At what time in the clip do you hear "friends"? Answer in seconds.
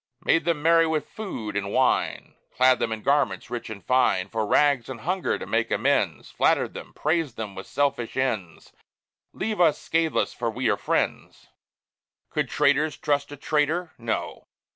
10.77-11.49